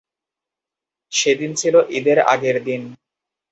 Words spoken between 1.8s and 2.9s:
ঈদের আগের দিন।